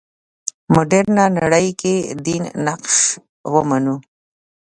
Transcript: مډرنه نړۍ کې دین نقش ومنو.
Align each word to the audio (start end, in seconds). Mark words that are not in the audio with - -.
مډرنه 0.73 1.25
نړۍ 1.37 1.67
کې 1.79 1.93
دین 2.25 2.43
نقش 2.65 2.95
ومنو. 3.53 3.95